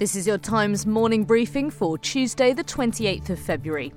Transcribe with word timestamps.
This 0.00 0.16
is 0.16 0.26
your 0.26 0.38
Times 0.38 0.86
morning 0.86 1.24
briefing 1.24 1.68
for 1.68 1.98
Tuesday, 1.98 2.54
the 2.54 2.64
28th 2.64 3.28
of 3.28 3.38
February. 3.38 3.92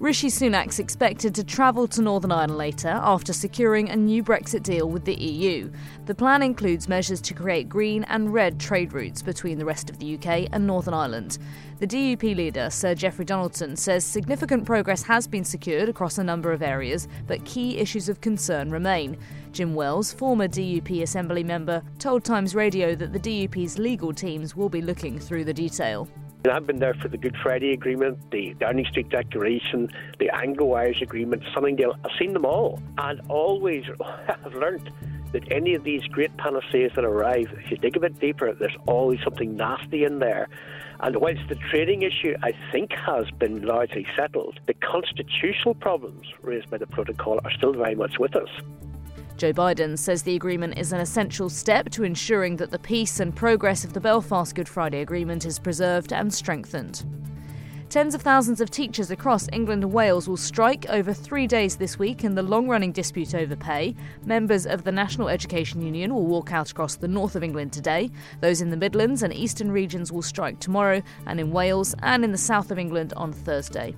Rishi 0.00 0.28
Sunak's 0.28 0.78
expected 0.78 1.34
to 1.34 1.44
travel 1.44 1.86
to 1.88 2.00
Northern 2.00 2.32
Ireland 2.32 2.56
later 2.56 2.88
after 2.88 3.34
securing 3.34 3.90
a 3.90 3.96
new 3.96 4.24
Brexit 4.24 4.62
deal 4.62 4.88
with 4.88 5.04
the 5.04 5.14
EU. 5.14 5.70
The 6.06 6.14
plan 6.14 6.42
includes 6.42 6.88
measures 6.88 7.20
to 7.20 7.34
create 7.34 7.68
green 7.68 8.04
and 8.04 8.32
red 8.32 8.58
trade 8.58 8.94
routes 8.94 9.20
between 9.20 9.58
the 9.58 9.66
rest 9.66 9.90
of 9.90 9.98
the 9.98 10.14
UK 10.14 10.48
and 10.52 10.66
Northern 10.66 10.94
Ireland. 10.94 11.36
The 11.80 11.86
DUP 11.86 12.34
leader, 12.34 12.70
Sir 12.70 12.94
Jeffrey 12.94 13.26
Donaldson, 13.26 13.76
says 13.76 14.02
significant 14.02 14.64
progress 14.64 15.02
has 15.02 15.26
been 15.26 15.44
secured 15.44 15.90
across 15.90 16.16
a 16.16 16.24
number 16.24 16.50
of 16.50 16.62
areas, 16.62 17.06
but 17.26 17.44
key 17.44 17.76
issues 17.76 18.08
of 18.08 18.22
concern 18.22 18.70
remain. 18.70 19.18
Jim 19.52 19.74
Wells, 19.74 20.14
former 20.14 20.48
DUP 20.48 21.02
Assembly 21.02 21.44
member, 21.44 21.82
told 21.98 22.24
Times 22.24 22.54
Radio 22.54 22.94
that 22.94 23.12
the 23.12 23.20
DUP's 23.20 23.78
legal 23.78 24.14
teams 24.14 24.56
will 24.56 24.70
be 24.70 24.80
looking 24.80 25.18
through 25.18 25.44
the 25.44 25.52
detail. 25.52 26.08
I've 26.48 26.66
been 26.66 26.78
there 26.78 26.94
for 26.94 27.08
the 27.08 27.18
Good 27.18 27.36
Friday 27.42 27.72
Agreement, 27.72 28.30
the 28.30 28.54
Downing 28.54 28.86
Street 28.86 29.10
Declaration, 29.10 29.90
the 30.18 30.34
Anglo-Irish 30.34 31.02
Agreement, 31.02 31.42
Sunningdale. 31.54 31.94
I've 32.02 32.16
seen 32.18 32.32
them 32.32 32.46
all, 32.46 32.80
and 32.96 33.20
always 33.28 33.84
I've 34.28 34.54
learnt 34.54 34.88
that 35.32 35.52
any 35.52 35.74
of 35.74 35.84
these 35.84 36.02
great 36.04 36.34
panaceas 36.38 36.92
that 36.96 37.04
arrive, 37.04 37.52
if 37.62 37.70
you 37.70 37.76
dig 37.76 37.96
a 37.96 38.00
bit 38.00 38.18
deeper, 38.18 38.54
there's 38.54 38.76
always 38.86 39.20
something 39.22 39.54
nasty 39.54 40.04
in 40.04 40.18
there. 40.18 40.48
And 41.00 41.16
whilst 41.16 41.46
the 41.48 41.56
trading 41.56 42.02
issue, 42.02 42.34
I 42.42 42.52
think, 42.72 42.92
has 42.92 43.30
been 43.32 43.62
largely 43.62 44.06
settled, 44.16 44.60
the 44.66 44.74
constitutional 44.74 45.74
problems 45.74 46.26
raised 46.40 46.70
by 46.70 46.78
the 46.78 46.86
protocol 46.86 47.38
are 47.44 47.50
still 47.52 47.74
very 47.74 47.94
much 47.94 48.18
with 48.18 48.34
us. 48.34 48.48
Joe 49.40 49.54
Biden 49.54 49.98
says 49.98 50.22
the 50.22 50.36
agreement 50.36 50.76
is 50.76 50.92
an 50.92 51.00
essential 51.00 51.48
step 51.48 51.88
to 51.92 52.04
ensuring 52.04 52.58
that 52.58 52.70
the 52.70 52.78
peace 52.78 53.20
and 53.20 53.34
progress 53.34 53.84
of 53.84 53.94
the 53.94 54.00
Belfast 54.00 54.54
Good 54.54 54.68
Friday 54.68 55.00
Agreement 55.00 55.46
is 55.46 55.58
preserved 55.58 56.12
and 56.12 56.30
strengthened. 56.30 57.06
Tens 57.88 58.14
of 58.14 58.20
thousands 58.20 58.60
of 58.60 58.70
teachers 58.70 59.10
across 59.10 59.48
England 59.50 59.82
and 59.82 59.94
Wales 59.94 60.28
will 60.28 60.36
strike 60.36 60.84
over 60.90 61.14
three 61.14 61.46
days 61.46 61.76
this 61.76 61.98
week 61.98 62.22
in 62.22 62.34
the 62.34 62.42
long 62.42 62.68
running 62.68 62.92
dispute 62.92 63.34
over 63.34 63.56
pay. 63.56 63.96
Members 64.26 64.66
of 64.66 64.84
the 64.84 64.92
National 64.92 65.30
Education 65.30 65.80
Union 65.80 66.14
will 66.14 66.26
walk 66.26 66.52
out 66.52 66.70
across 66.70 66.96
the 66.96 67.08
north 67.08 67.34
of 67.34 67.42
England 67.42 67.72
today. 67.72 68.10
Those 68.42 68.60
in 68.60 68.68
the 68.68 68.76
Midlands 68.76 69.22
and 69.22 69.32
eastern 69.32 69.72
regions 69.72 70.12
will 70.12 70.20
strike 70.20 70.60
tomorrow, 70.60 71.00
and 71.24 71.40
in 71.40 71.50
Wales 71.50 71.94
and 72.02 72.24
in 72.24 72.32
the 72.32 72.36
south 72.36 72.70
of 72.70 72.78
England 72.78 73.14
on 73.16 73.32
Thursday 73.32 73.94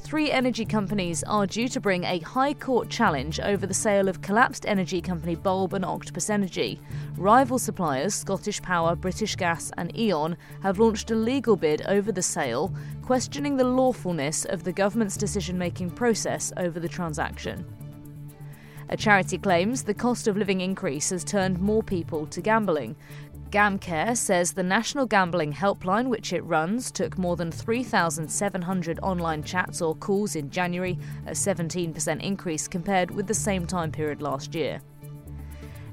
three 0.00 0.30
energy 0.30 0.64
companies 0.64 1.22
are 1.24 1.46
due 1.46 1.68
to 1.68 1.80
bring 1.80 2.04
a 2.04 2.20
High 2.20 2.54
Court 2.54 2.88
challenge 2.88 3.40
over 3.40 3.66
the 3.66 3.74
sale 3.74 4.08
of 4.08 4.22
collapsed 4.22 4.64
energy 4.66 5.00
company 5.00 5.34
Bulb 5.34 5.74
and 5.74 5.84
Octopus 5.84 6.30
Energy. 6.30 6.80
Rival 7.16 7.58
suppliers 7.58 8.14
Scottish 8.14 8.62
Power, 8.62 8.94
British 8.94 9.36
Gas, 9.36 9.70
and 9.76 9.96
E.ON 9.98 10.36
have 10.62 10.78
launched 10.78 11.10
a 11.10 11.14
legal 11.14 11.56
bid 11.56 11.82
over 11.86 12.12
the 12.12 12.22
sale, 12.22 12.72
questioning 13.02 13.56
the 13.56 13.64
lawfulness 13.64 14.44
of 14.44 14.64
the 14.64 14.72
government's 14.72 15.16
decision 15.16 15.58
making 15.58 15.90
process 15.90 16.52
over 16.56 16.80
the 16.80 16.88
transaction. 16.88 17.64
A 18.90 18.96
charity 18.96 19.36
claims 19.36 19.82
the 19.82 19.92
cost 19.92 20.26
of 20.28 20.36
living 20.36 20.62
increase 20.62 21.10
has 21.10 21.22
turned 21.22 21.58
more 21.58 21.82
people 21.82 22.26
to 22.28 22.40
gambling. 22.40 22.96
GamCare 23.50 24.14
says 24.14 24.52
the 24.52 24.62
National 24.62 25.06
Gambling 25.06 25.54
Helpline, 25.54 26.08
which 26.08 26.34
it 26.34 26.44
runs, 26.44 26.90
took 26.90 27.16
more 27.16 27.34
than 27.34 27.50
3,700 27.50 29.00
online 29.02 29.42
chats 29.42 29.80
or 29.80 29.94
calls 29.94 30.36
in 30.36 30.50
January, 30.50 30.98
a 31.26 31.30
17% 31.30 32.22
increase 32.22 32.68
compared 32.68 33.10
with 33.10 33.26
the 33.26 33.32
same 33.32 33.66
time 33.66 33.90
period 33.90 34.20
last 34.20 34.54
year. 34.54 34.82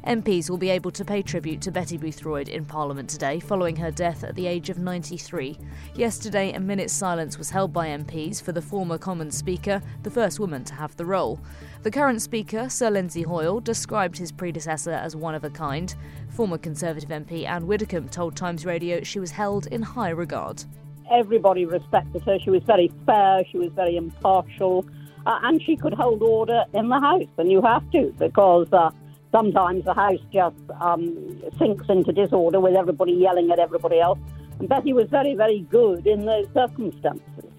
MPs 0.05 0.51
will 0.51 0.57
be 0.57 0.69
able 0.69 0.91
to 0.91 1.03
pay 1.03 1.23
tribute 1.23 1.61
to 1.61 1.71
Betty 1.71 1.97
Boothroyd 1.97 2.47
in 2.47 2.63
Parliament 2.63 3.09
today 3.09 3.39
following 3.39 3.75
her 3.77 3.89
death 3.89 4.23
at 4.23 4.35
the 4.35 4.45
age 4.45 4.69
of 4.69 4.77
93. 4.77 5.57
Yesterday, 5.95 6.53
a 6.53 6.59
minute's 6.59 6.93
silence 6.93 7.39
was 7.39 7.49
held 7.49 7.73
by 7.73 7.87
MPs 7.87 8.39
for 8.39 8.51
the 8.51 8.61
former 8.61 8.99
Commons 8.99 9.35
Speaker, 9.35 9.81
the 10.03 10.11
first 10.11 10.39
woman 10.39 10.63
to 10.65 10.75
have 10.75 10.95
the 10.95 11.07
role. 11.07 11.39
The 11.81 11.89
current 11.89 12.21
Speaker, 12.21 12.69
Sir 12.69 12.91
Lindsay 12.91 13.23
Hoyle, 13.23 13.59
described 13.59 14.15
his 14.15 14.31
predecessor 14.31 14.91
as 14.91 15.15
one 15.15 15.33
of 15.33 15.43
a 15.43 15.49
kind. 15.49 15.95
Former 16.29 16.59
Conservative 16.59 17.09
MP 17.09 17.47
Ann 17.47 17.65
Widdecombe 17.65 18.09
told 18.09 18.35
Times 18.35 18.63
Radio 18.63 19.01
she 19.01 19.19
was 19.19 19.31
held 19.31 19.65
in 19.67 19.81
high 19.81 20.11
regard. 20.11 20.65
Everybody 21.11 21.65
respected 21.65 22.21
her. 22.25 22.37
She 22.37 22.51
was 22.51 22.61
very 22.61 22.91
fair, 23.07 23.43
she 23.51 23.57
was 23.57 23.71
very 23.71 23.97
impartial, 23.97 24.85
uh, 25.25 25.39
and 25.41 25.59
she 25.63 25.75
could 25.75 25.93
hold 25.95 26.21
order 26.21 26.63
in 26.75 26.89
the 26.89 26.99
House, 26.99 27.23
and 27.39 27.51
you 27.51 27.63
have 27.63 27.89
to 27.89 28.13
because. 28.19 28.71
Uh, 28.71 28.91
sometimes 29.35 29.83
the 29.83 29.93
house 29.93 30.19
just 30.31 30.55
um, 30.79 31.41
sinks 31.59 31.85
into 31.89 32.13
disorder 32.13 32.59
with 32.59 32.75
everybody 32.75 33.11
yelling 33.11 33.51
at 33.51 33.59
everybody 33.59 33.99
else. 33.99 34.19
And 34.59 34.69
Betty 34.69 34.93
was 34.93 35.09
very, 35.09 35.35
very 35.35 35.61
good 35.69 36.07
in 36.07 36.25
those 36.25 36.47
circumstances. 36.53 37.51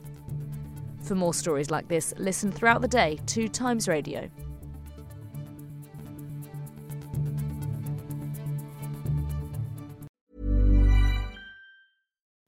For 1.03 1.15
more 1.15 1.35
stories 1.35 1.71
like 1.71 1.89
this, 1.89 2.15
listen 2.17 2.51
throughout 2.51 2.81
the 2.81 2.89
day 2.89 3.19
to 3.27 3.49
Times 3.49 3.89
Radio. 3.89 4.31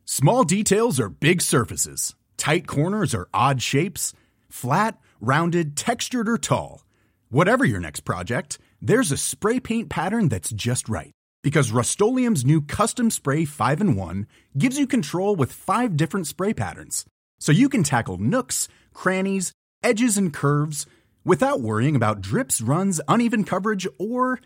Small 0.06 0.42
details 0.42 0.98
are 0.98 1.08
big 1.08 1.40
surfaces, 1.42 2.16
tight 2.36 2.66
corners 2.66 3.14
are 3.14 3.28
odd 3.32 3.62
shapes, 3.62 4.12
flat, 4.48 4.98
rounded, 5.20 5.76
textured, 5.76 6.28
or 6.28 6.38
tall. 6.38 6.82
Whatever 7.28 7.64
your 7.64 7.78
next 7.78 8.00
project, 8.00 8.58
there's 8.80 9.12
a 9.12 9.16
spray 9.16 9.60
paint 9.60 9.88
pattern 9.88 10.28
that's 10.28 10.50
just 10.50 10.88
right. 10.88 11.12
Because 11.42 11.70
Rust 11.70 12.00
new 12.00 12.60
Custom 12.62 13.10
Spray 13.10 13.44
5 13.44 13.80
and 13.80 13.96
1 13.96 14.26
gives 14.56 14.78
you 14.78 14.86
control 14.86 15.36
with 15.36 15.52
five 15.52 15.96
different 15.96 16.26
spray 16.26 16.52
patterns. 16.52 17.04
So 17.38 17.52
you 17.52 17.68
can 17.68 17.82
tackle 17.82 18.18
nooks, 18.18 18.68
crannies, 18.92 19.52
edges, 19.82 20.16
and 20.16 20.32
curves 20.32 20.86
without 21.24 21.60
worrying 21.60 21.94
about 21.94 22.20
drips, 22.20 22.60
runs, 22.60 23.00
uneven 23.06 23.44
coverage, 23.44 23.86
or 23.98 24.40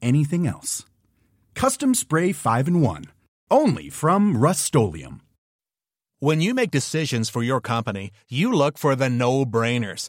anything 0.00 0.46
else. 0.46 0.84
Custom 1.54 1.94
Spray 1.94 2.32
5 2.32 2.68
and 2.68 2.82
1. 2.82 3.04
Only 3.50 3.90
from 3.90 4.36
Rust 4.36 4.74
When 6.18 6.40
you 6.40 6.54
make 6.54 6.70
decisions 6.70 7.28
for 7.28 7.42
your 7.42 7.60
company, 7.60 8.12
you 8.28 8.52
look 8.52 8.78
for 8.78 8.96
the 8.96 9.10
no 9.10 9.44
brainers. 9.44 10.08